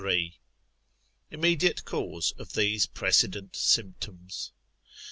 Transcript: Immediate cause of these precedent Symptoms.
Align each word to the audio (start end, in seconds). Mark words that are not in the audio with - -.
Immediate 1.29 1.85
cause 1.85 2.31
of 2.39 2.53
these 2.53 2.87
precedent 2.87 3.55
Symptoms. 3.55 4.51